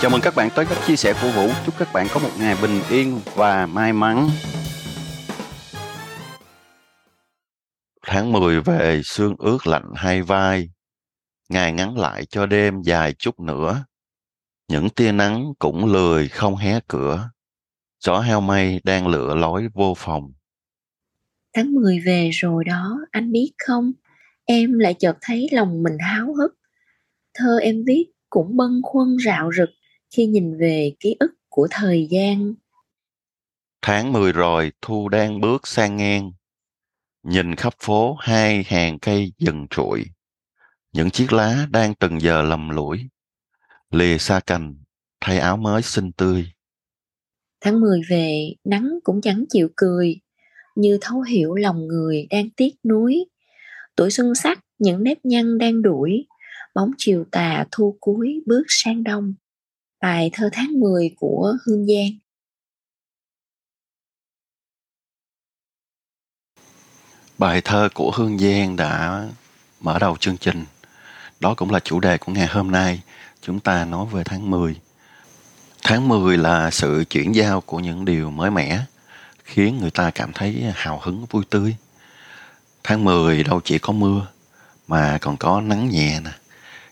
Chào 0.00 0.10
mừng 0.10 0.20
các 0.20 0.34
bạn 0.36 0.48
tới 0.56 0.66
các 0.68 0.78
chia 0.86 0.96
sẻ 0.96 1.14
của 1.22 1.30
Vũ. 1.36 1.48
Chúc 1.66 1.74
các 1.78 1.88
bạn 1.94 2.06
có 2.14 2.20
một 2.20 2.30
ngày 2.38 2.56
bình 2.62 2.80
yên 2.90 3.20
và 3.34 3.66
may 3.66 3.92
mắn. 3.92 4.28
Tháng 8.06 8.32
10 8.32 8.60
về, 8.60 9.00
sương 9.04 9.34
ướt 9.38 9.66
lạnh 9.66 9.92
hai 9.94 10.22
vai. 10.22 10.70
Ngày 11.48 11.72
ngắn 11.72 11.98
lại 11.98 12.24
cho 12.24 12.46
đêm 12.46 12.82
dài 12.82 13.14
chút 13.18 13.40
nữa. 13.40 13.84
Những 14.68 14.90
tia 14.90 15.12
nắng 15.12 15.52
cũng 15.58 15.84
lười 15.92 16.28
không 16.28 16.56
hé 16.56 16.80
cửa. 16.88 17.30
Gió 18.00 18.20
heo 18.20 18.40
mây 18.40 18.80
đang 18.84 19.06
lựa 19.06 19.34
lối 19.34 19.68
vô 19.74 19.94
phòng. 19.96 20.32
Tháng 21.52 21.72
10 21.72 22.00
về 22.00 22.30
rồi 22.32 22.64
đó, 22.64 22.98
anh 23.10 23.32
biết 23.32 23.52
không? 23.66 23.92
Em 24.44 24.78
lại 24.78 24.94
chợt 24.94 25.18
thấy 25.20 25.48
lòng 25.52 25.82
mình 25.82 25.98
háo 26.00 26.34
hức. 26.34 26.58
Thơ 27.34 27.58
em 27.62 27.84
viết 27.86 28.04
cũng 28.30 28.56
bâng 28.56 28.80
khuâng 28.82 29.16
rạo 29.24 29.50
rực 29.56 29.68
khi 30.14 30.26
nhìn 30.26 30.58
về 30.58 30.92
ký 31.00 31.16
ức 31.20 31.30
của 31.48 31.68
thời 31.70 32.08
gian. 32.10 32.54
Tháng 33.82 34.12
10 34.12 34.32
rồi, 34.32 34.72
thu 34.82 35.08
đang 35.08 35.40
bước 35.40 35.66
sang 35.66 35.96
ngang. 35.96 36.32
Nhìn 37.22 37.54
khắp 37.54 37.74
phố 37.78 38.16
hai 38.20 38.62
hàng 38.62 38.98
cây 38.98 39.32
dần 39.38 39.66
trụi. 39.70 40.04
Những 40.92 41.10
chiếc 41.10 41.32
lá 41.32 41.66
đang 41.70 41.94
từng 41.94 42.20
giờ 42.20 42.42
lầm 42.42 42.68
lũi. 42.68 42.98
Lìa 43.90 44.18
xa 44.18 44.40
cành, 44.46 44.74
thay 45.20 45.38
áo 45.38 45.56
mới 45.56 45.82
xinh 45.82 46.12
tươi. 46.12 46.46
Tháng 47.60 47.80
10 47.80 48.00
về, 48.10 48.54
nắng 48.64 48.98
cũng 49.04 49.20
chẳng 49.20 49.44
chịu 49.48 49.68
cười, 49.76 50.20
như 50.76 50.98
thấu 51.00 51.20
hiểu 51.20 51.54
lòng 51.54 51.86
người 51.86 52.26
đang 52.30 52.50
tiếc 52.50 52.74
nuối. 52.84 53.24
Tuổi 53.96 54.10
xuân 54.10 54.34
sắc, 54.34 54.60
những 54.78 55.02
nếp 55.02 55.18
nhăn 55.24 55.58
đang 55.58 55.82
đuổi, 55.82 56.26
bóng 56.74 56.90
chiều 56.98 57.24
tà 57.30 57.66
thu 57.70 57.96
cuối 58.00 58.42
bước 58.46 58.64
sang 58.68 59.04
đông. 59.04 59.34
Bài 60.04 60.30
thơ 60.32 60.48
tháng 60.52 60.80
10 60.80 61.14
của 61.16 61.56
Hương 61.66 61.86
Giang. 61.86 62.10
Bài 67.38 67.60
thơ 67.60 67.88
của 67.94 68.12
Hương 68.14 68.38
Giang 68.38 68.76
đã 68.76 69.24
mở 69.80 69.98
đầu 69.98 70.16
chương 70.20 70.36
trình. 70.36 70.64
Đó 71.40 71.54
cũng 71.56 71.70
là 71.70 71.80
chủ 71.80 72.00
đề 72.00 72.18
của 72.18 72.32
ngày 72.32 72.46
hôm 72.46 72.70
nay. 72.70 73.02
Chúng 73.40 73.60
ta 73.60 73.84
nói 73.84 74.06
về 74.12 74.22
tháng 74.24 74.50
10. 74.50 74.80
Tháng 75.82 76.08
10 76.08 76.38
là 76.38 76.70
sự 76.70 77.04
chuyển 77.10 77.34
giao 77.34 77.60
của 77.60 77.80
những 77.80 78.04
điều 78.04 78.30
mới 78.30 78.50
mẻ, 78.50 78.84
khiến 79.44 79.78
người 79.80 79.90
ta 79.90 80.10
cảm 80.10 80.32
thấy 80.32 80.72
hào 80.74 81.00
hứng 81.02 81.26
vui 81.30 81.44
tươi. 81.50 81.76
Tháng 82.82 83.04
10 83.04 83.42
đâu 83.42 83.60
chỉ 83.64 83.78
có 83.78 83.92
mưa, 83.92 84.26
mà 84.88 85.18
còn 85.20 85.36
có 85.36 85.60
nắng 85.60 85.88
nhẹ 85.88 86.20
nè, 86.20 86.30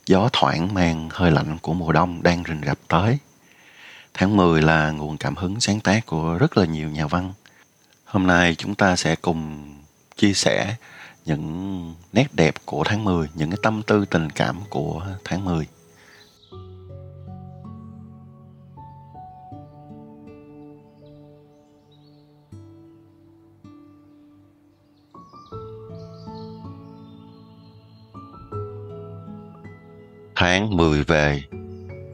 gió 0.06 0.28
thoảng 0.32 0.74
mang 0.74 1.08
hơi 1.12 1.30
lạnh 1.30 1.58
của 1.62 1.74
mùa 1.74 1.92
đông 1.92 2.22
đang 2.22 2.42
rình 2.48 2.60
rập 2.66 2.78
tới. 2.88 3.18
Tháng 4.14 4.36
10 4.36 4.62
là 4.62 4.90
nguồn 4.90 5.16
cảm 5.16 5.36
hứng 5.36 5.60
sáng 5.60 5.80
tác 5.80 6.06
của 6.06 6.38
rất 6.40 6.56
là 6.56 6.64
nhiều 6.66 6.90
nhà 6.90 7.06
văn. 7.06 7.32
Hôm 8.04 8.26
nay 8.26 8.54
chúng 8.54 8.74
ta 8.74 8.96
sẽ 8.96 9.16
cùng 9.16 9.72
chia 10.16 10.32
sẻ 10.32 10.76
những 11.24 11.94
nét 12.12 12.26
đẹp 12.32 12.54
của 12.64 12.84
tháng 12.84 13.04
10, 13.04 13.28
những 13.34 13.50
cái 13.50 13.58
tâm 13.62 13.82
tư 13.82 14.04
tình 14.04 14.30
cảm 14.30 14.60
của 14.68 15.06
tháng 15.24 15.44
10. 15.44 15.66
Về, 31.06 31.42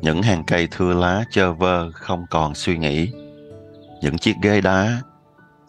những 0.02 0.22
hàng 0.22 0.44
cây 0.46 0.68
thưa 0.70 0.94
lá 0.94 1.24
chơ 1.30 1.52
vơ 1.52 1.90
không 1.92 2.24
còn 2.30 2.54
suy 2.54 2.78
nghĩ. 2.78 3.08
Những 4.02 4.18
chiếc 4.18 4.34
ghế 4.42 4.60
đá, 4.60 5.02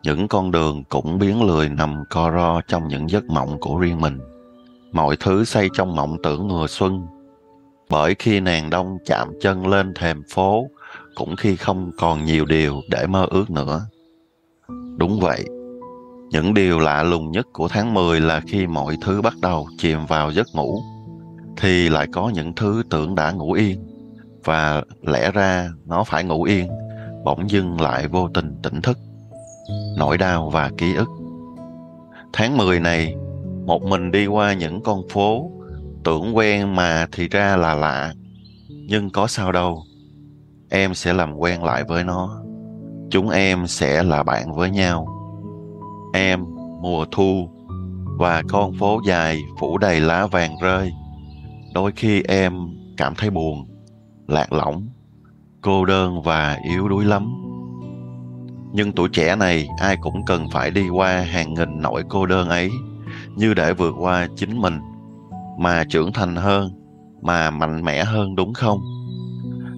những 0.03 0.27
con 0.27 0.51
đường 0.51 0.83
cũng 0.83 1.19
biến 1.19 1.43
lười 1.43 1.69
nằm 1.69 2.03
co 2.09 2.31
ro 2.31 2.61
trong 2.67 2.87
những 2.87 3.09
giấc 3.09 3.23
mộng 3.23 3.59
của 3.59 3.77
riêng 3.77 4.01
mình. 4.01 4.19
Mọi 4.91 5.17
thứ 5.19 5.45
xây 5.45 5.69
trong 5.73 5.95
mộng 5.95 6.17
tưởng 6.23 6.47
mùa 6.47 6.67
xuân. 6.67 7.07
Bởi 7.89 8.15
khi 8.19 8.39
nàng 8.39 8.69
đông 8.69 8.97
chạm 9.05 9.27
chân 9.41 9.67
lên 9.67 9.93
thềm 9.93 10.23
phố, 10.33 10.67
cũng 11.15 11.35
khi 11.35 11.55
không 11.55 11.91
còn 11.97 12.25
nhiều 12.25 12.45
điều 12.45 12.81
để 12.89 13.07
mơ 13.07 13.27
ước 13.29 13.49
nữa. 13.49 13.85
Đúng 14.97 15.19
vậy, 15.19 15.45
những 16.31 16.53
điều 16.53 16.79
lạ 16.79 17.03
lùng 17.03 17.31
nhất 17.31 17.47
của 17.53 17.67
tháng 17.67 17.93
10 17.93 18.21
là 18.21 18.41
khi 18.47 18.67
mọi 18.67 18.97
thứ 19.01 19.21
bắt 19.21 19.33
đầu 19.41 19.67
chìm 19.77 20.05
vào 20.05 20.31
giấc 20.31 20.47
ngủ 20.53 20.81
thì 21.59 21.89
lại 21.89 22.07
có 22.11 22.29
những 22.29 22.53
thứ 22.55 22.83
tưởng 22.89 23.15
đã 23.15 23.31
ngủ 23.31 23.53
yên. 23.53 23.85
Và 24.43 24.83
lẽ 25.01 25.31
ra 25.31 25.69
nó 25.85 26.03
phải 26.03 26.23
ngủ 26.23 26.43
yên, 26.43 26.67
bỗng 27.23 27.49
dưng 27.49 27.81
lại 27.81 28.07
vô 28.07 28.29
tình 28.33 28.55
tỉnh 28.63 28.81
thức. 28.81 28.97
Nỗi 29.97 30.17
đau 30.17 30.49
và 30.49 30.71
ký 30.77 30.93
ức. 30.95 31.09
Tháng 32.33 32.57
10 32.57 32.79
này, 32.79 33.15
một 33.65 33.83
mình 33.83 34.11
đi 34.11 34.27
qua 34.27 34.53
những 34.53 34.83
con 34.83 35.01
phố, 35.09 35.51
tưởng 36.03 36.37
quen 36.37 36.75
mà 36.75 37.07
thì 37.11 37.27
ra 37.27 37.55
là 37.55 37.75
lạ. 37.75 38.13
Nhưng 38.67 39.09
có 39.09 39.27
sao 39.27 39.51
đâu, 39.51 39.83
em 40.69 40.93
sẽ 40.93 41.13
làm 41.13 41.35
quen 41.35 41.63
lại 41.63 41.83
với 41.83 42.03
nó. 42.03 42.43
Chúng 43.09 43.29
em 43.29 43.67
sẽ 43.67 44.03
là 44.03 44.23
bạn 44.23 44.55
với 44.55 44.69
nhau. 44.69 45.07
Em, 46.13 46.45
mùa 46.81 47.05
thu 47.11 47.49
và 48.17 48.43
con 48.49 48.73
phố 48.79 49.01
dài 49.07 49.39
phủ 49.59 49.77
đầy 49.77 49.99
lá 49.99 50.27
vàng 50.27 50.55
rơi 50.61 50.91
đôi 51.79 51.91
khi 51.95 52.21
em 52.21 52.53
cảm 52.97 53.13
thấy 53.15 53.29
buồn, 53.29 53.67
lạc 54.27 54.53
lõng, 54.53 54.89
cô 55.61 55.85
đơn 55.85 56.21
và 56.21 56.57
yếu 56.69 56.89
đuối 56.89 57.05
lắm. 57.05 57.33
Nhưng 58.73 58.91
tuổi 58.91 59.09
trẻ 59.09 59.35
này, 59.35 59.67
ai 59.79 59.97
cũng 60.01 60.25
cần 60.25 60.45
phải 60.51 60.71
đi 60.71 60.89
qua 60.89 61.21
hàng 61.21 61.53
nghìn 61.53 61.81
nỗi 61.81 62.03
cô 62.09 62.25
đơn 62.25 62.49
ấy, 62.49 62.69
như 63.35 63.53
để 63.53 63.73
vượt 63.73 63.93
qua 63.99 64.27
chính 64.35 64.61
mình, 64.61 64.79
mà 65.59 65.83
trưởng 65.89 66.13
thành 66.13 66.35
hơn, 66.35 66.71
mà 67.21 67.51
mạnh 67.51 67.83
mẽ 67.83 68.03
hơn 68.03 68.35
đúng 68.35 68.53
không? 68.53 68.79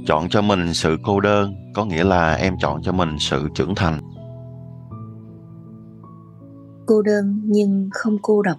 Chọn 0.08 0.30
cho 0.30 0.42
mình 0.42 0.74
sự 0.74 0.98
cô 1.04 1.20
đơn 1.20 1.56
có 1.74 1.86
nghĩa 1.86 2.04
là 2.04 2.34
em 2.34 2.58
chọn 2.60 2.82
cho 2.82 2.92
mình 2.92 3.20
sự 3.20 3.50
trưởng 3.56 3.76
thành. 3.76 4.00
Cô 6.86 7.02
đơn 7.02 7.42
nhưng 7.46 7.90
không 7.92 8.18
cô 8.22 8.42
độc. 8.42 8.58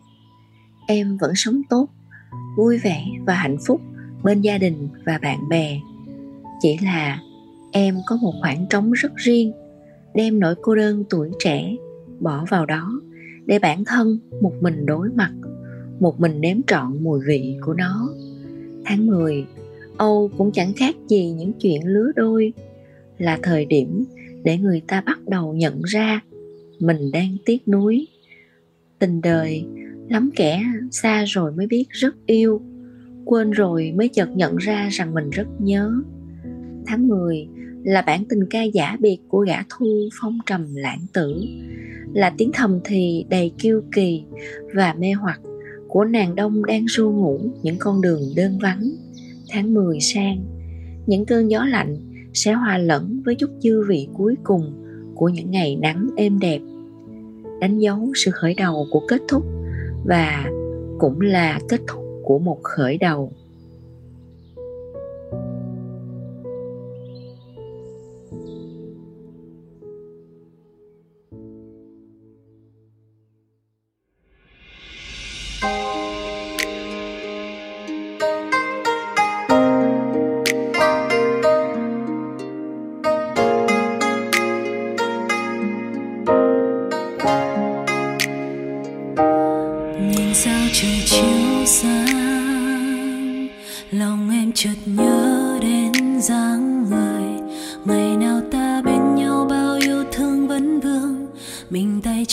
Em 0.87 1.17
vẫn 1.21 1.33
sống 1.35 1.63
tốt 1.71 1.89
vui 2.57 2.79
vẻ 2.79 3.05
và 3.27 3.35
hạnh 3.35 3.57
phúc 3.67 3.81
bên 4.23 4.41
gia 4.41 4.59
đình 4.59 4.89
và 5.07 5.19
bạn 5.23 5.49
bè. 5.49 5.81
Chỉ 6.61 6.79
là 6.85 7.21
em 7.73 7.97
có 8.07 8.17
một 8.17 8.33
khoảng 8.41 8.67
trống 8.71 8.93
rất 8.93 9.17
riêng, 9.17 9.53
đem 10.15 10.41
nỗi 10.41 10.55
cô 10.63 10.75
đơn 10.75 11.05
tuổi 11.11 11.31
trẻ 11.39 11.77
bỏ 12.21 12.45
vào 12.49 12.67
đó 12.67 13.01
để 13.47 13.59
bản 13.59 13.85
thân 13.85 14.19
một 14.41 14.53
mình 14.61 14.87
đối 14.87 15.09
mặt, 15.11 15.33
một 16.01 16.21
mình 16.21 16.41
nếm 16.41 16.57
trọn 16.67 17.05
mùi 17.05 17.21
vị 17.27 17.57
của 17.61 17.75
nó. 17.75 18.09
Tháng 18.85 19.07
10 19.07 19.47
Âu 19.97 20.31
cũng 20.39 20.53
chẳng 20.53 20.73
khác 20.77 20.97
gì 21.09 21.31
những 21.31 21.53
chuyện 21.53 21.87
lứa 21.87 22.13
đôi, 22.17 22.53
là 23.19 23.39
thời 23.43 23.65
điểm 23.65 24.05
để 24.45 24.59
người 24.59 24.83
ta 24.87 25.01
bắt 25.01 25.19
đầu 25.29 25.55
nhận 25.55 25.83
ra 25.83 26.21
mình 26.79 27.11
đang 27.13 27.37
tiếc 27.45 27.69
nuối. 27.69 28.07
Tình 28.99 29.21
đời 29.21 29.65
lắm 30.13 30.31
kẻ, 30.37 30.63
xa 30.91 31.25
rồi 31.25 31.53
mới 31.53 31.67
biết 31.67 31.85
rất 31.91 32.15
yêu. 32.27 32.63
Quên 33.25 33.51
rồi 33.51 33.93
mới 33.97 34.09
chợt 34.09 34.29
nhận 34.37 34.57
ra 34.57 34.89
rằng 34.93 35.15
mình 35.15 35.31
rất 35.31 35.47
nhớ. 35.59 35.93
Tháng 36.87 37.09
10 37.09 37.49
là 37.85 38.03
bản 38.03 38.25
tình 38.29 38.47
ca 38.51 38.63
giả 38.63 38.97
biệt 39.01 39.19
của 39.29 39.41
gã 39.41 39.63
thu 39.71 40.09
phong 40.21 40.39
trầm 40.47 40.75
lãng 40.75 41.07
tử. 41.13 41.45
Là 42.15 42.33
tiếng 42.39 42.51
thầm 42.55 42.81
thì 42.85 43.27
đầy 43.31 43.53
kiêu 43.59 43.83
kỳ 43.93 44.25
và 44.75 44.95
mê 44.99 45.13
hoặc 45.13 45.41
của 45.89 46.05
nàng 46.05 46.35
đông 46.35 46.65
đang 46.67 46.85
ru 46.85 47.11
ngủ 47.11 47.41
những 47.63 47.77
con 47.79 48.01
đường 48.01 48.21
đơn 48.37 48.59
vắng. 48.63 48.91
Tháng 49.51 49.75
10 49.75 50.01
sang, 50.01 50.45
những 51.07 51.25
cơn 51.25 51.51
gió 51.51 51.65
lạnh 51.65 51.97
sẽ 52.35 52.53
hòa 52.53 52.79
lẫn 52.79 53.23
với 53.25 53.35
chút 53.35 53.51
dư 53.61 53.83
vị 53.89 54.09
cuối 54.15 54.35
cùng 54.45 54.73
của 55.15 55.29
những 55.29 55.51
ngày 55.51 55.77
nắng 55.77 56.09
êm 56.17 56.39
đẹp. 56.39 56.61
Đánh 57.61 57.79
dấu 57.79 58.13
sự 58.15 58.31
khởi 58.31 58.55
đầu 58.55 58.87
của 58.91 59.07
kết 59.09 59.23
thúc 59.29 59.45
và 60.05 60.51
cũng 60.99 61.21
là 61.21 61.61
kết 61.69 61.81
thúc 61.87 62.05
của 62.25 62.39
một 62.39 62.59
khởi 62.63 62.99
đầu. 62.99 63.33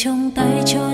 Trong 0.01 0.31
tay 0.31 0.63
cho 0.65 0.93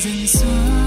thời 0.00 0.26
gian 0.26 0.77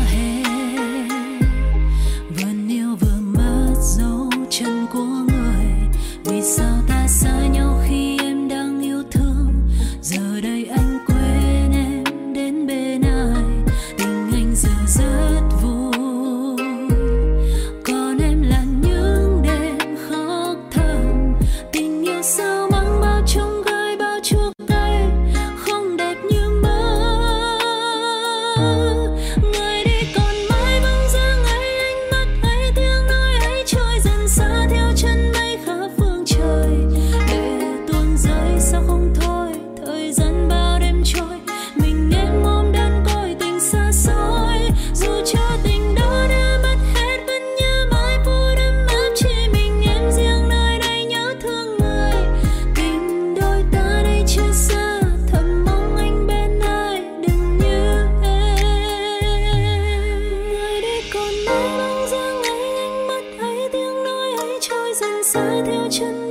ấy 65.02 65.24
trôi 65.24 65.90
dần 65.90 65.90
xa 65.92 66.31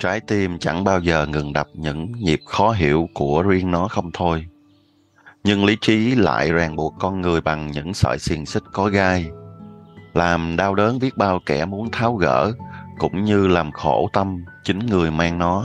trái 0.00 0.20
tim 0.20 0.58
chẳng 0.58 0.84
bao 0.84 1.00
giờ 1.00 1.26
ngừng 1.26 1.52
đập 1.52 1.68
những 1.74 2.12
nhịp 2.12 2.40
khó 2.46 2.70
hiểu 2.70 3.08
của 3.14 3.42
riêng 3.42 3.70
nó 3.70 3.88
không 3.88 4.10
thôi. 4.12 4.46
Nhưng 5.44 5.64
lý 5.64 5.76
trí 5.80 6.14
lại 6.14 6.52
ràng 6.52 6.76
buộc 6.76 6.94
con 6.98 7.20
người 7.20 7.40
bằng 7.40 7.70
những 7.70 7.94
sợi 7.94 8.18
xiềng 8.18 8.46
xích 8.46 8.62
có 8.72 8.88
gai, 8.88 9.30
làm 10.14 10.56
đau 10.56 10.74
đớn 10.74 10.98
biết 10.98 11.16
bao 11.16 11.40
kẻ 11.46 11.64
muốn 11.64 11.90
tháo 11.90 12.14
gỡ 12.14 12.52
cũng 12.98 13.24
như 13.24 13.46
làm 13.46 13.72
khổ 13.72 14.10
tâm 14.12 14.44
chính 14.64 14.78
người 14.78 15.10
mang 15.10 15.38
nó. 15.38 15.64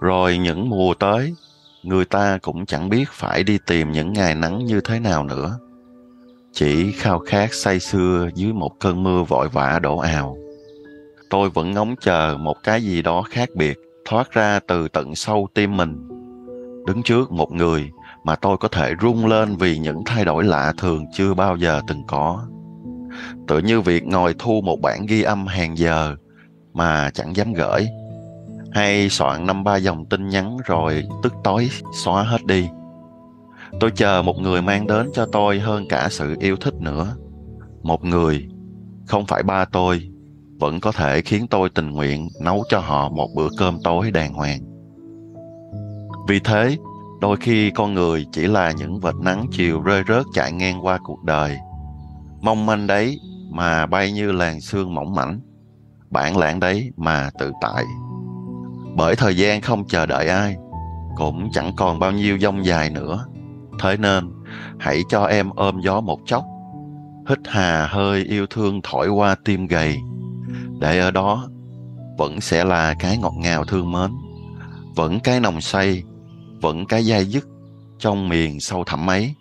Rồi 0.00 0.38
những 0.38 0.68
mùa 0.68 0.94
tới, 0.94 1.34
người 1.82 2.04
ta 2.04 2.38
cũng 2.42 2.66
chẳng 2.66 2.88
biết 2.88 3.08
phải 3.12 3.42
đi 3.42 3.58
tìm 3.66 3.92
những 3.92 4.12
ngày 4.12 4.34
nắng 4.34 4.64
như 4.64 4.80
thế 4.80 5.00
nào 5.00 5.24
nữa. 5.24 5.58
Chỉ 6.52 6.92
khao 6.92 7.18
khát 7.18 7.54
say 7.54 7.80
sưa 7.80 8.28
dưới 8.34 8.52
một 8.52 8.70
cơn 8.78 9.02
mưa 9.02 9.22
vội 9.22 9.48
vã 9.48 9.78
đổ 9.82 9.98
ào 9.98 10.36
tôi 11.30 11.50
vẫn 11.50 11.70
ngóng 11.70 11.94
chờ 12.00 12.36
một 12.40 12.56
cái 12.62 12.82
gì 12.82 13.02
đó 13.02 13.22
khác 13.22 13.48
biệt, 13.54 13.78
thoát 14.04 14.32
ra 14.32 14.60
từ 14.68 14.88
tận 14.88 15.14
sâu 15.14 15.48
tim 15.54 15.76
mình. 15.76 16.08
Đứng 16.86 17.02
trước 17.02 17.32
một 17.32 17.52
người 17.52 17.90
mà 18.24 18.36
tôi 18.36 18.56
có 18.56 18.68
thể 18.68 18.94
rung 19.02 19.26
lên 19.26 19.56
vì 19.56 19.78
những 19.78 20.02
thay 20.06 20.24
đổi 20.24 20.44
lạ 20.44 20.72
thường 20.78 21.04
chưa 21.14 21.34
bao 21.34 21.56
giờ 21.56 21.80
từng 21.86 22.02
có. 22.06 22.46
Tự 23.48 23.58
như 23.58 23.80
việc 23.80 24.06
ngồi 24.06 24.34
thu 24.38 24.60
một 24.60 24.80
bản 24.80 25.06
ghi 25.06 25.22
âm 25.22 25.46
hàng 25.46 25.78
giờ 25.78 26.16
mà 26.72 27.10
chẳng 27.14 27.36
dám 27.36 27.52
gửi. 27.52 27.88
Hay 28.72 29.08
soạn 29.08 29.46
năm 29.46 29.64
ba 29.64 29.76
dòng 29.76 30.04
tin 30.06 30.28
nhắn 30.28 30.56
rồi 30.66 31.04
tức 31.22 31.34
tối 31.44 31.70
xóa 31.94 32.22
hết 32.22 32.46
đi. 32.46 32.68
Tôi 33.80 33.90
chờ 33.90 34.22
một 34.22 34.38
người 34.38 34.62
mang 34.62 34.86
đến 34.86 35.10
cho 35.14 35.26
tôi 35.32 35.60
hơn 35.60 35.88
cả 35.88 36.08
sự 36.10 36.36
yêu 36.40 36.56
thích 36.56 36.74
nữa. 36.80 37.16
Một 37.82 38.04
người, 38.04 38.48
không 39.06 39.26
phải 39.26 39.42
ba 39.42 39.64
tôi 39.64 40.10
vẫn 40.58 40.80
có 40.80 40.92
thể 40.92 41.20
khiến 41.22 41.46
tôi 41.46 41.68
tình 41.68 41.90
nguyện 41.90 42.28
nấu 42.40 42.64
cho 42.68 42.78
họ 42.78 43.08
một 43.08 43.28
bữa 43.34 43.48
cơm 43.58 43.78
tối 43.84 44.10
đàng 44.10 44.34
hoàng. 44.34 44.60
Vì 46.28 46.40
thế, 46.40 46.76
đôi 47.20 47.36
khi 47.36 47.70
con 47.70 47.94
người 47.94 48.26
chỉ 48.32 48.46
là 48.46 48.72
những 48.72 49.00
vệt 49.00 49.14
nắng 49.14 49.46
chiều 49.50 49.80
rơi 49.80 50.02
rớt 50.08 50.26
chạy 50.34 50.52
ngang 50.52 50.84
qua 50.86 50.98
cuộc 51.04 51.24
đời. 51.24 51.58
Mong 52.40 52.66
manh 52.66 52.86
đấy 52.86 53.20
mà 53.50 53.86
bay 53.86 54.12
như 54.12 54.32
làn 54.32 54.60
sương 54.60 54.94
mỏng 54.94 55.14
mảnh, 55.14 55.40
bản 56.10 56.36
lãng 56.36 56.60
đấy 56.60 56.90
mà 56.96 57.30
tự 57.38 57.52
tại. 57.60 57.84
Bởi 58.96 59.16
thời 59.16 59.36
gian 59.36 59.60
không 59.60 59.88
chờ 59.88 60.06
đợi 60.06 60.28
ai, 60.28 60.56
cũng 61.16 61.48
chẳng 61.52 61.72
còn 61.76 61.98
bao 61.98 62.12
nhiêu 62.12 62.38
dông 62.38 62.64
dài 62.64 62.90
nữa. 62.90 63.24
Thế 63.82 63.96
nên, 63.96 64.30
hãy 64.78 65.02
cho 65.08 65.24
em 65.24 65.50
ôm 65.56 65.80
gió 65.80 66.00
một 66.00 66.20
chốc, 66.26 66.44
hít 67.28 67.38
hà 67.44 67.86
hơi 67.86 68.24
yêu 68.24 68.46
thương 68.50 68.80
thổi 68.82 69.08
qua 69.08 69.36
tim 69.44 69.66
gầy 69.66 69.98
để 70.80 70.98
ở 70.98 71.10
đó, 71.10 71.48
vẫn 72.18 72.40
sẽ 72.40 72.64
là 72.64 72.94
cái 72.98 73.18
ngọt 73.18 73.34
ngào 73.38 73.64
thương 73.64 73.92
mến, 73.92 74.10
vẫn 74.96 75.20
cái 75.20 75.40
nồng 75.40 75.60
say, 75.60 76.02
vẫn 76.60 76.86
cái 76.86 77.02
dai 77.02 77.24
dứt 77.24 77.44
trong 77.98 78.28
miền 78.28 78.60
sâu 78.60 78.84
thẳm 78.84 79.10
ấy. 79.10 79.34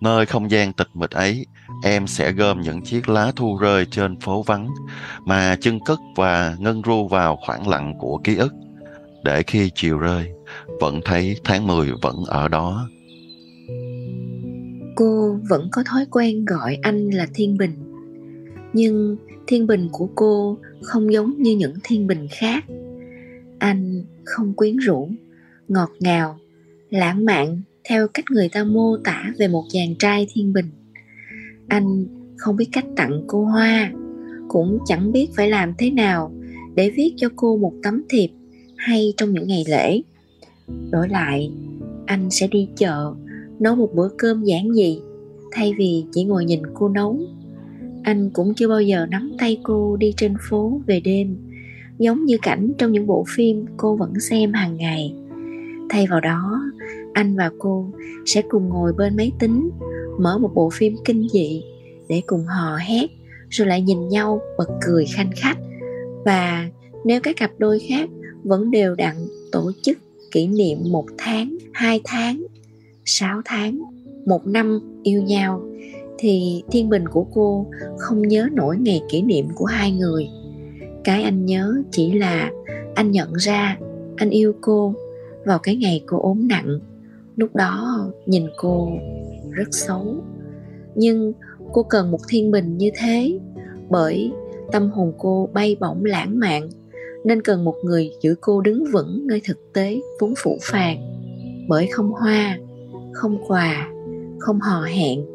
Nơi 0.00 0.26
không 0.26 0.50
gian 0.50 0.72
tịch 0.72 0.88
mịch 0.94 1.10
ấy, 1.10 1.46
em 1.82 2.06
sẽ 2.06 2.32
gom 2.32 2.60
những 2.60 2.82
chiếc 2.82 3.08
lá 3.08 3.32
thu 3.36 3.56
rơi 3.56 3.86
trên 3.90 4.20
phố 4.20 4.42
vắng 4.42 4.68
mà 5.24 5.56
chân 5.60 5.78
cất 5.84 5.98
và 6.16 6.56
ngân 6.58 6.82
ru 6.82 7.08
vào 7.08 7.38
khoảng 7.46 7.68
lặng 7.68 7.94
của 7.98 8.20
ký 8.24 8.36
ức. 8.36 8.52
Để 9.24 9.42
khi 9.42 9.70
chiều 9.74 9.98
rơi, 9.98 10.28
vẫn 10.80 11.00
thấy 11.04 11.36
tháng 11.44 11.66
10 11.66 11.92
vẫn 12.02 12.16
ở 12.26 12.48
đó. 12.48 12.88
Cô 14.96 15.36
vẫn 15.48 15.68
có 15.72 15.82
thói 15.86 16.06
quen 16.10 16.44
gọi 16.44 16.78
anh 16.82 17.10
là 17.10 17.26
thiên 17.34 17.58
bình, 17.58 17.74
nhưng 18.72 19.16
thiên 19.46 19.66
bình 19.66 19.88
của 19.92 20.08
cô 20.14 20.58
không 20.82 21.12
giống 21.12 21.42
như 21.42 21.56
những 21.56 21.74
thiên 21.84 22.06
bình 22.06 22.26
khác. 22.30 22.64
Anh 23.58 24.04
không 24.24 24.54
quyến 24.54 24.76
rũ, 24.76 25.10
ngọt 25.68 25.90
ngào, 26.00 26.38
lãng 26.90 27.24
mạn 27.24 27.62
theo 27.88 28.08
cách 28.08 28.24
người 28.30 28.48
ta 28.48 28.64
mô 28.64 28.96
tả 29.04 29.32
về 29.38 29.48
một 29.48 29.64
chàng 29.68 29.94
trai 29.98 30.26
thiên 30.32 30.52
bình. 30.52 30.70
Anh 31.68 32.06
không 32.36 32.56
biết 32.56 32.68
cách 32.72 32.86
tặng 32.96 33.24
cô 33.26 33.44
hoa, 33.44 33.92
cũng 34.48 34.78
chẳng 34.86 35.12
biết 35.12 35.26
phải 35.36 35.50
làm 35.50 35.74
thế 35.78 35.90
nào 35.90 36.32
để 36.74 36.90
viết 36.90 37.14
cho 37.16 37.28
cô 37.36 37.56
một 37.56 37.72
tấm 37.82 38.02
thiệp 38.08 38.28
hay 38.76 39.14
trong 39.16 39.32
những 39.32 39.48
ngày 39.48 39.64
lễ. 39.68 40.00
Đổi 40.90 41.08
lại, 41.08 41.52
anh 42.06 42.30
sẽ 42.30 42.46
đi 42.46 42.68
chợ, 42.76 43.14
nấu 43.58 43.76
một 43.76 43.90
bữa 43.94 44.08
cơm 44.18 44.44
giản 44.44 44.74
dị, 44.74 45.00
thay 45.52 45.74
vì 45.78 46.04
chỉ 46.12 46.24
ngồi 46.24 46.44
nhìn 46.44 46.62
cô 46.74 46.88
nấu 46.88 47.20
anh 48.04 48.30
cũng 48.30 48.54
chưa 48.54 48.68
bao 48.68 48.80
giờ 48.80 49.06
nắm 49.10 49.32
tay 49.38 49.60
cô 49.62 49.96
đi 49.96 50.14
trên 50.16 50.34
phố 50.40 50.80
về 50.86 51.00
đêm. 51.00 51.36
Giống 51.98 52.24
như 52.24 52.38
cảnh 52.42 52.72
trong 52.78 52.92
những 52.92 53.06
bộ 53.06 53.24
phim 53.28 53.66
cô 53.76 53.96
vẫn 53.96 54.20
xem 54.20 54.52
hàng 54.52 54.76
ngày. 54.76 55.14
Thay 55.90 56.06
vào 56.10 56.20
đó, 56.20 56.62
anh 57.12 57.36
và 57.36 57.50
cô 57.58 57.86
sẽ 58.26 58.42
cùng 58.48 58.68
ngồi 58.68 58.92
bên 58.92 59.16
máy 59.16 59.32
tính, 59.38 59.70
mở 60.20 60.38
một 60.38 60.50
bộ 60.54 60.70
phim 60.70 60.96
kinh 61.04 61.28
dị 61.28 61.62
để 62.08 62.22
cùng 62.26 62.44
hò 62.46 62.76
hét 62.76 63.06
rồi 63.50 63.68
lại 63.68 63.82
nhìn 63.82 64.08
nhau 64.08 64.40
bật 64.58 64.68
cười 64.86 65.06
khanh 65.06 65.30
khách. 65.36 65.58
Và 66.24 66.68
nếu 67.04 67.20
các 67.20 67.36
cặp 67.36 67.50
đôi 67.58 67.78
khác 67.88 68.08
vẫn 68.44 68.70
đều 68.70 68.94
đặn 68.94 69.16
tổ 69.52 69.72
chức 69.82 69.98
kỷ 70.30 70.46
niệm 70.46 70.78
một 70.90 71.06
tháng, 71.18 71.56
hai 71.72 72.00
tháng, 72.04 72.46
sáu 73.04 73.42
tháng, 73.44 73.82
một 74.26 74.46
năm 74.46 74.80
yêu 75.02 75.22
nhau 75.22 75.62
thì 76.24 76.62
thiên 76.70 76.88
bình 76.88 77.08
của 77.08 77.26
cô 77.34 77.66
không 77.98 78.22
nhớ 78.22 78.48
nổi 78.52 78.76
ngày 78.78 79.02
kỷ 79.08 79.22
niệm 79.22 79.48
của 79.54 79.64
hai 79.64 79.92
người. 79.92 80.28
Cái 81.04 81.22
anh 81.22 81.46
nhớ 81.46 81.74
chỉ 81.90 82.12
là 82.12 82.50
anh 82.94 83.10
nhận 83.10 83.32
ra 83.32 83.78
anh 84.16 84.30
yêu 84.30 84.52
cô 84.60 84.94
vào 85.44 85.58
cái 85.58 85.76
ngày 85.76 86.02
cô 86.06 86.18
ốm 86.20 86.48
nặng. 86.48 86.78
Lúc 87.36 87.56
đó 87.56 88.06
nhìn 88.26 88.46
cô 88.56 88.88
rất 89.50 89.68
xấu. 89.70 90.16
Nhưng 90.94 91.32
cô 91.72 91.82
cần 91.82 92.10
một 92.10 92.20
thiên 92.28 92.50
bình 92.50 92.78
như 92.78 92.90
thế 92.96 93.38
bởi 93.90 94.32
tâm 94.72 94.90
hồn 94.90 95.12
cô 95.18 95.48
bay 95.52 95.76
bổng 95.80 96.04
lãng 96.04 96.38
mạn, 96.38 96.68
nên 97.24 97.42
cần 97.42 97.64
một 97.64 97.74
người 97.84 98.10
giữ 98.20 98.34
cô 98.40 98.60
đứng 98.60 98.84
vững 98.92 99.26
nơi 99.26 99.40
thực 99.48 99.72
tế 99.72 100.00
vốn 100.20 100.34
phủ 100.38 100.58
phàng. 100.62 100.98
Bởi 101.68 101.86
không 101.86 102.12
hoa, 102.12 102.58
không 103.12 103.38
quà, 103.48 103.88
không 104.38 104.60
hò 104.60 104.82
hẹn 104.82 105.33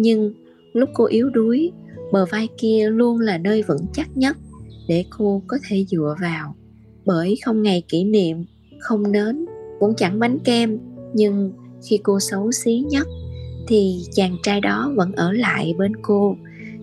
nhưng 0.00 0.34
lúc 0.72 0.88
cô 0.94 1.04
yếu 1.04 1.30
đuối, 1.30 1.72
bờ 2.12 2.26
vai 2.30 2.48
kia 2.58 2.90
luôn 2.90 3.18
là 3.18 3.38
nơi 3.38 3.62
vững 3.62 3.86
chắc 3.92 4.16
nhất 4.16 4.36
để 4.88 5.04
cô 5.18 5.42
có 5.46 5.58
thể 5.68 5.84
dựa 5.88 6.14
vào. 6.22 6.56
Bởi 7.04 7.38
không 7.44 7.62
ngày 7.62 7.82
kỷ 7.88 8.04
niệm, 8.04 8.44
không 8.78 9.12
nến, 9.12 9.46
cũng 9.80 9.94
chẳng 9.96 10.18
bánh 10.18 10.38
kem. 10.38 10.78
Nhưng 11.14 11.52
khi 11.88 11.98
cô 12.02 12.20
xấu 12.20 12.52
xí 12.52 12.84
nhất, 12.90 13.06
thì 13.68 14.02
chàng 14.12 14.36
trai 14.42 14.60
đó 14.60 14.92
vẫn 14.96 15.12
ở 15.12 15.32
lại 15.32 15.74
bên 15.78 15.92
cô 16.02 16.36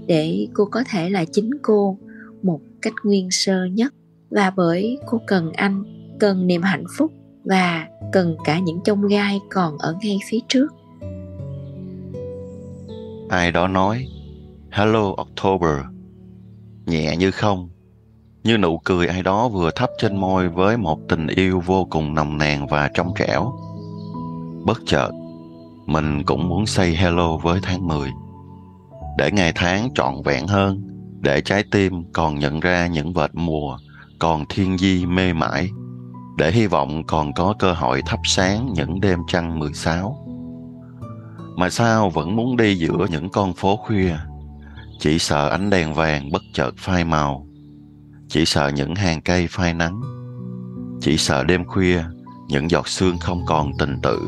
để 0.07 0.47
cô 0.53 0.65
có 0.65 0.83
thể 0.91 1.09
là 1.09 1.25
chính 1.25 1.49
cô 1.61 1.97
một 2.43 2.59
cách 2.81 2.93
nguyên 3.03 3.31
sơ 3.31 3.65
nhất. 3.65 3.93
Và 4.29 4.51
bởi 4.55 4.97
cô 5.05 5.21
cần 5.27 5.51
anh, 5.53 5.83
cần 6.19 6.47
niềm 6.47 6.61
hạnh 6.61 6.83
phúc 6.97 7.11
và 7.43 7.87
cần 8.11 8.35
cả 8.43 8.59
những 8.59 8.79
chông 8.83 9.07
gai 9.07 9.39
còn 9.49 9.77
ở 9.77 9.95
ngay 10.01 10.17
phía 10.29 10.39
trước 10.47 10.67
ai 13.29 13.51
đó 13.51 13.67
nói, 13.67 14.07
hello, 14.71 15.13
october. 15.17 15.85
Nhẹ 16.85 17.15
như 17.15 17.31
không, 17.31 17.69
như 18.43 18.57
nụ 18.57 18.77
cười 18.77 19.07
ai 19.07 19.23
đó 19.23 19.49
vừa 19.49 19.71
thắp 19.71 19.89
trên 20.01 20.17
môi 20.17 20.49
với 20.49 20.77
một 20.77 20.99
tình 21.09 21.27
yêu 21.27 21.61
vô 21.65 21.85
cùng 21.89 22.13
nồng 22.13 22.37
nàn 22.37 22.67
và 22.67 22.89
trong 22.93 23.13
trẻo. 23.19 23.53
Bất 24.65 24.77
chợt, 24.85 25.09
mình 25.85 26.23
cũng 26.23 26.49
muốn 26.49 26.65
say 26.65 26.95
hello 26.95 27.37
với 27.37 27.59
tháng 27.63 27.87
10 27.87 28.09
để 29.17 29.31
ngày 29.31 29.51
tháng 29.55 29.93
trọn 29.95 30.15
vẹn 30.25 30.47
hơn, 30.47 30.87
để 31.19 31.41
trái 31.41 31.63
tim 31.71 32.11
còn 32.13 32.39
nhận 32.39 32.59
ra 32.59 32.87
những 32.87 33.13
vệt 33.13 33.29
mùa, 33.33 33.77
còn 34.19 34.45
thiên 34.49 34.77
di 34.77 35.05
mê 35.05 35.33
mãi 35.33 35.69
để 36.37 36.51
hy 36.51 36.67
vọng 36.67 37.03
còn 37.07 37.33
có 37.33 37.53
cơ 37.59 37.73
hội 37.73 38.01
thắp 38.05 38.19
sáng 38.23 38.73
những 38.73 38.99
đêm 39.01 39.19
trăng 39.27 39.59
16 39.59 40.26
mà 41.57 41.69
sao 41.69 42.09
vẫn 42.09 42.35
muốn 42.35 42.57
đi 42.57 42.75
giữa 42.75 43.07
những 43.11 43.29
con 43.29 43.53
phố 43.53 43.75
khuya? 43.75 44.15
Chỉ 44.99 45.19
sợ 45.19 45.49
ánh 45.49 45.69
đèn 45.69 45.93
vàng 45.93 46.31
bất 46.31 46.41
chợt 46.53 46.71
phai 46.77 47.03
màu. 47.03 47.47
Chỉ 48.29 48.45
sợ 48.45 48.71
những 48.75 48.95
hàng 48.95 49.21
cây 49.21 49.47
phai 49.49 49.73
nắng. 49.73 50.01
Chỉ 51.01 51.17
sợ 51.17 51.43
đêm 51.43 51.65
khuya, 51.65 52.03
những 52.47 52.71
giọt 52.71 52.87
sương 52.87 53.17
không 53.17 53.45
còn 53.47 53.71
tình 53.79 53.99
tự. 54.03 54.19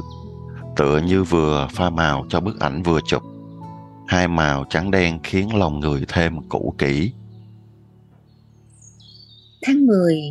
Tựa 0.75 0.99
như 0.99 1.23
vừa 1.23 1.67
pha 1.71 1.89
màu 1.89 2.25
cho 2.29 2.39
bức 2.39 2.59
ảnh 2.59 2.83
vừa 2.83 2.99
chụp. 3.05 3.23
Hai 4.07 4.27
màu 4.27 4.65
trắng 4.69 4.91
đen 4.91 5.19
khiến 5.23 5.55
lòng 5.55 5.79
người 5.79 6.05
thêm 6.07 6.49
cũ 6.49 6.73
kỹ. 6.77 7.11
Tháng 9.61 9.85
10 9.85 10.21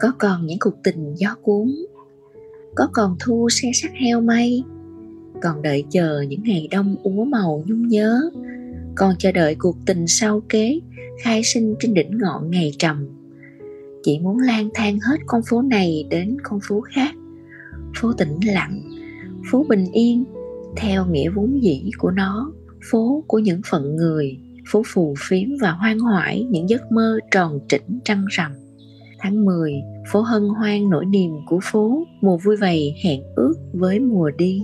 có 0.00 0.12
còn 0.18 0.46
những 0.46 0.58
cuộc 0.60 0.74
tình 0.84 1.14
gió 1.16 1.34
cuốn. 1.42 1.74
Có 2.76 2.88
còn 2.92 3.16
thu 3.20 3.48
xe 3.50 3.70
sắt 3.74 3.90
heo 4.00 4.20
may? 4.20 4.62
Còn 5.42 5.62
đợi 5.62 5.84
chờ 5.90 6.20
những 6.28 6.42
ngày 6.42 6.68
đông 6.70 6.96
úa 7.02 7.24
màu 7.24 7.64
nhung 7.66 7.88
nhớ. 7.88 8.20
Còn 8.96 9.14
chờ 9.18 9.32
đợi 9.32 9.54
cuộc 9.54 9.76
tình 9.86 10.06
sau 10.06 10.42
kế, 10.48 10.80
khai 11.22 11.42
sinh 11.44 11.74
trên 11.80 11.94
đỉnh 11.94 12.18
ngọn 12.18 12.50
ngày 12.50 12.72
trầm. 12.78 13.08
Chỉ 14.02 14.18
muốn 14.18 14.38
lang 14.38 14.68
thang 14.74 14.98
hết 15.00 15.16
con 15.26 15.40
phố 15.50 15.62
này 15.62 16.06
đến 16.10 16.36
con 16.42 16.60
phố 16.68 16.80
khác. 16.80 17.14
Phố 17.96 18.12
tĩnh 18.12 18.38
lặng, 18.46 18.82
phố 19.50 19.66
bình 19.68 19.84
yên, 19.92 20.24
theo 20.76 21.06
nghĩa 21.06 21.28
vốn 21.28 21.62
dĩ 21.62 21.90
của 21.98 22.10
nó, 22.10 22.52
phố 22.90 23.24
của 23.26 23.38
những 23.38 23.60
phận 23.70 23.96
người, 23.96 24.38
phố 24.68 24.82
phù 24.86 25.14
phiếm 25.18 25.48
và 25.60 25.70
hoang 25.70 25.98
hoải 25.98 26.46
những 26.50 26.68
giấc 26.68 26.92
mơ 26.92 27.18
tròn 27.30 27.58
trĩnh 27.68 27.98
trăng 28.04 28.24
rằm. 28.28 28.52
Tháng 29.18 29.44
10 29.44 29.72
phố 30.12 30.20
hân 30.20 30.42
hoan 30.48 30.90
nỗi 30.90 31.06
niềm 31.06 31.30
của 31.46 31.58
phố, 31.62 32.04
mùa 32.20 32.36
vui 32.36 32.56
vầy 32.56 32.94
hẹn 33.04 33.22
ước 33.36 33.54
với 33.72 34.00
mùa 34.00 34.30
đi. 34.38 34.62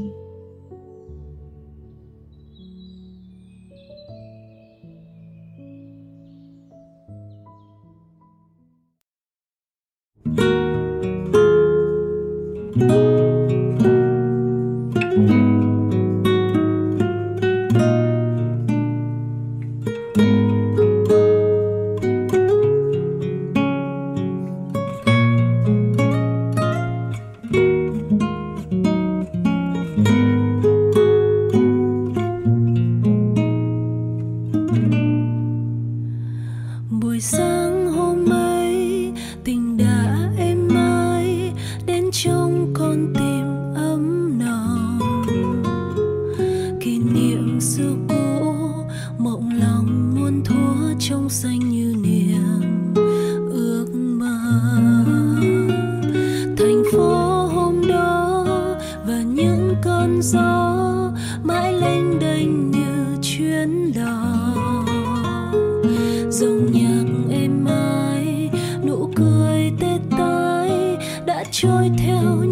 dòng 66.34 66.72
nhạc 66.72 67.34
êm 67.36 67.64
ái 67.64 68.50
nụ 68.86 69.10
cười 69.16 69.72
tê 69.80 69.98
tái 70.18 70.96
đã 71.26 71.44
trôi 71.50 71.90
theo 71.98 72.43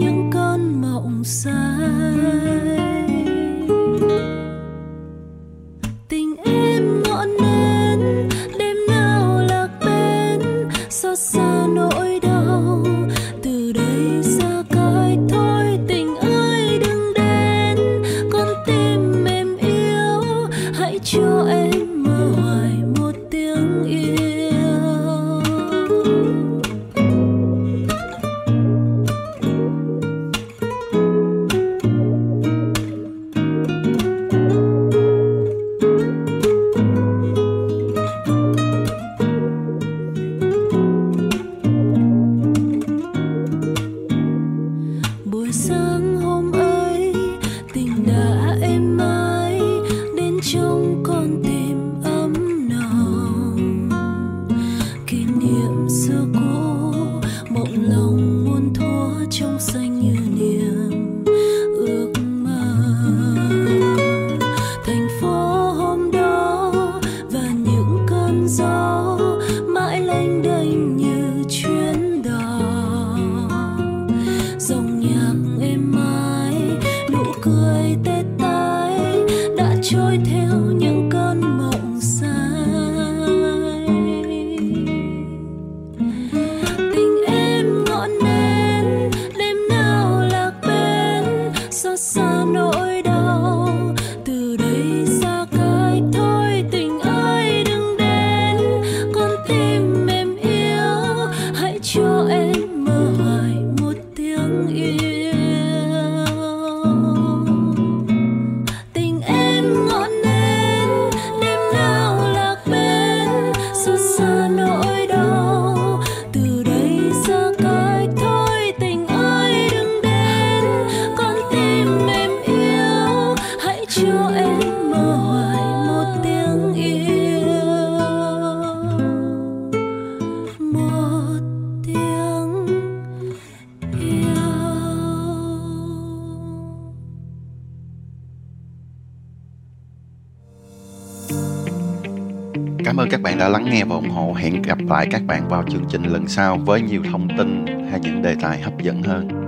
các 143.12 143.22
bạn 143.22 143.38
đã 143.38 143.48
lắng 143.48 143.64
nghe 143.70 143.84
và 143.84 143.96
ủng 143.96 144.10
hộ. 144.10 144.32
Hẹn 144.32 144.62
gặp 144.62 144.78
lại 144.88 145.06
các 145.10 145.22
bạn 145.26 145.48
vào 145.48 145.64
chương 145.70 145.84
trình 145.90 146.02
lần 146.02 146.28
sau 146.28 146.58
với 146.58 146.80
nhiều 146.80 147.02
thông 147.12 147.28
tin 147.38 147.66
hay 147.90 148.00
những 148.00 148.22
đề 148.22 148.34
tài 148.40 148.60
hấp 148.60 148.78
dẫn 148.82 149.02
hơn. 149.02 149.41